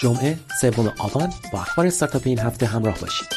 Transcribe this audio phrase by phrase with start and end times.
[0.00, 3.28] جمعه سوم آبان با اخبار استارتاپ این هفته همراه باشید.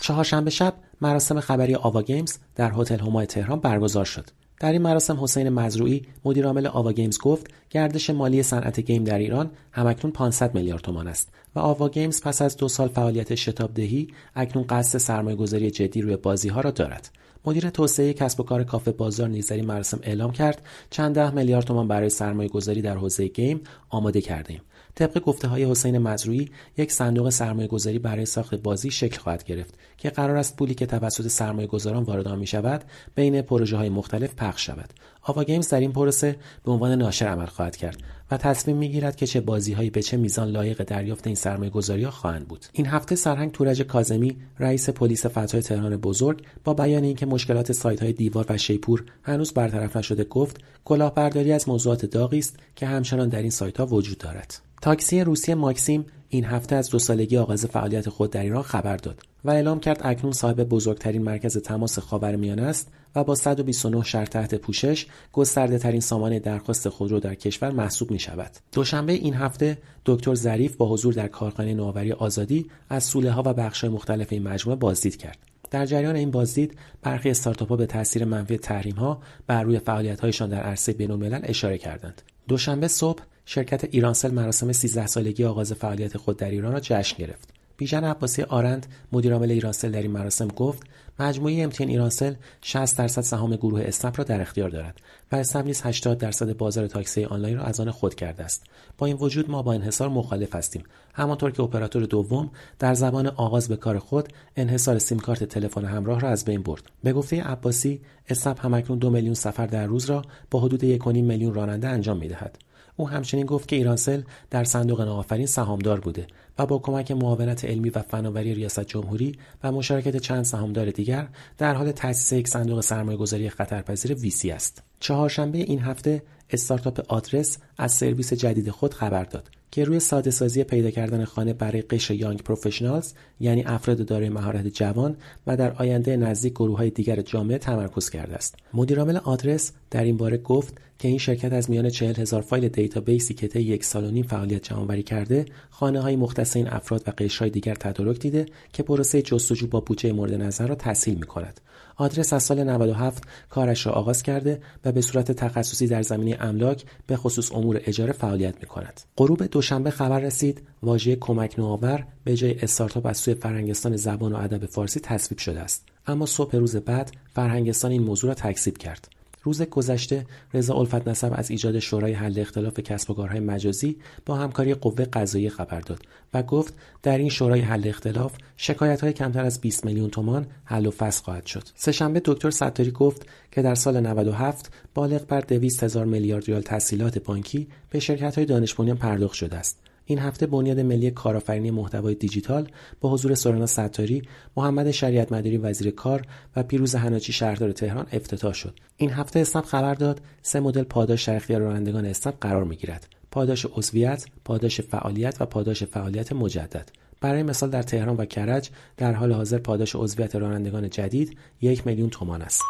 [0.00, 4.30] چهارشنبه شب مراسم خبری آوا گیمز در هتل همای تهران برگزار شد.
[4.60, 9.50] در این مراسم حسین مزروعی مدیرعامل آوا گیمز گفت گردش مالی صنعت game در ایران
[9.72, 14.08] همکنون 500 میلیارد تومان است و آوا گیمز پس از دو سال فعالیت شتاب دهی
[14.34, 17.10] اکنون قصد سرمایه گذاری جدی روی بازی ها را دارد.
[17.44, 21.30] مدیر توسعه کسب و کار کافه بازار نیز در این مراسم اعلام کرد چند ده
[21.30, 24.62] میلیارد تومان برای سرمایه گذاری در حوزه game آماده کردیم
[24.94, 29.74] طبق گفته های حسین مزروعی یک صندوق سرمایه گذاری برای ساخت بازی شکل خواهد گرفت
[29.96, 33.88] که قرار است پولی که توسط سرمایه گذاران وارد آن می شود بین پروژه های
[33.88, 34.92] مختلف پخش شود.
[35.22, 37.98] آوا گیمز در این پروسه به عنوان ناشر عمل خواهد کرد
[38.30, 42.48] و تصمیم می‌گیرد که چه بازیهایی به چه میزان لایق دریافت این سرمایه گذاری خواهند
[42.48, 42.66] بود.
[42.72, 48.02] این هفته سرهنگ تورج کازمی رئیس پلیس فتای تهران بزرگ با بیان اینکه مشکلات سایت
[48.02, 53.28] های دیوار و شیپور هنوز برطرف نشده گفت کلاهبرداری از موضوعات داغی است که همچنان
[53.28, 54.71] در این سایت ها وجود دارد.
[54.82, 59.22] تاکسی روسی ماکسیم این هفته از دو سالگی آغاز فعالیت خود در ایران خبر داد
[59.44, 64.54] و اعلام کرد اکنون صاحب بزرگترین مرکز تماس خاورمیانه است و با 129 شهر تحت
[64.54, 68.50] پوشش گسترده ترین سامانه درخواست خودرو در کشور محسوب می شود.
[68.72, 73.54] دوشنبه این هفته دکتر ظریف با حضور در کارخانه نوآوری آزادی از سوله ها و
[73.54, 75.38] بخش مختلف این مجموعه بازدید کرد.
[75.70, 80.20] در جریان این بازدید برخی استارتاپ ها به تاثیر منفی تحریم ها بر روی فعالیت
[80.20, 82.22] هایشان در عرصه بین اشاره کردند.
[82.48, 87.48] دوشنبه صبح شرکت ایرانسل مراسم 13 سالگی آغاز فعالیت خود در ایران را جشن گرفت.
[87.76, 90.82] بیژن عباسی آرند مدیرعامل ایرانسل در این مراسم گفت
[91.20, 95.00] مجموعه امتیان ایرانسل 60 درصد سهام گروه اسنپ را در اختیار دارد
[95.32, 98.64] و اسنپ نیز 80 درصد بازار تاکسی آنلاین را از آن خود کرده است.
[98.98, 100.82] با این وجود ما با انحصار مخالف هستیم.
[101.14, 106.20] همانطور که اپراتور دوم در زمان آغاز به کار خود انحصار سیم کارت تلفن همراه
[106.20, 106.82] را از بین برد.
[107.02, 111.54] به گفته عباسی اسنپ همکنون دو میلیون سفر در روز را با حدود 1.5 میلیون
[111.54, 112.58] راننده انجام می‌دهد.
[113.02, 116.26] او همچنین گفت که ایرانسل در صندوق نوآفرین سهامدار بوده
[116.58, 121.74] و با کمک معاونت علمی و فناوری ریاست جمهوری و مشارکت چند سهامدار دیگر در
[121.74, 124.82] حال تأسیس یک صندوق سرمایهگذاری خطرپذیر VC است.
[125.00, 130.64] چهارشنبه این هفته استارتاپ آدرس از سرویس جدید خود خبر داد که روی ساده سازی
[130.64, 135.16] پیدا کردن خانه برای قشر young professionals یعنی افراد دارای مهارت جوان
[135.46, 138.54] و در آینده نزدیک گروه های دیگر جامعه تمرکز کرده است.
[138.74, 143.27] مدیرعامل آدرس در این باره گفت که این شرکت از میان چهل هزار فایل database
[143.27, 147.02] ی که طی یک سال و نیم فعالیت جمعآوری کرده خانه های مختص این افراد
[147.06, 151.26] و قشرهای دیگر تدارک دیده که پروسه جستجو با بودجه مورد نظر را تسهیل می
[151.26, 151.60] کند.
[151.96, 156.84] آدرس از سال 97 کارش را آغاز کرده و به صورت تخصصی در زمینه املاک
[157.06, 159.00] به خصوص امور اجاره فعالیت می کند.
[159.16, 164.36] غروب دوشنبه خبر رسید واژه کمک نوآور به جای استارتاپ از سوی فرهنگستان زبان و
[164.36, 165.88] ادب فارسی تصویب شده است.
[166.06, 169.08] اما صبح روز بعد فرهنگستان این موضوع را تکذیب کرد.
[169.42, 174.34] روز گذشته رضا الفت نسب از ایجاد شورای حل اختلاف کسب و کارهای مجازی با
[174.34, 176.02] همکاری قوه قضایی خبر داد
[176.34, 180.86] و گفت در این شورای حل اختلاف شکایت های کمتر از 20 میلیون تومان حل
[180.86, 181.62] و فصل خواهد شد.
[181.74, 187.18] سهشنبه دکتر ستاری گفت که در سال 97 بالغ بر 200 هزار میلیارد ریال تسهیلات
[187.18, 189.78] بانکی به شرکت های دانش پرداخت شده است.
[190.04, 192.68] این هفته بنیاد ملی کارآفرینی محتوای دیجیتال
[193.00, 194.22] با حضور سورانا ستاری،
[194.56, 196.26] محمد شریعت مدیری وزیر کار
[196.56, 198.78] و پیروز هناچی شهردار تهران افتتاح شد.
[198.96, 203.08] این هفته اسنپ خبر داد سه مدل پاداش در اختیار رانندگان اسنپ قرار می‌گیرد.
[203.30, 206.90] پاداش عضویت، پاداش فعالیت و پاداش فعالیت مجدد.
[207.20, 212.10] برای مثال در تهران و کرج در حال حاضر پاداش عضویت رانندگان جدید یک میلیون
[212.10, 212.62] تومان است.